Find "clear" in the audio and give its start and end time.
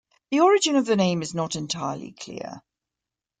2.13-2.63